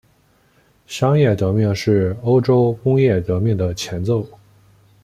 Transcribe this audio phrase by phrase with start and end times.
[0.87, 4.25] 商业革命是欧洲工业革命的前奏。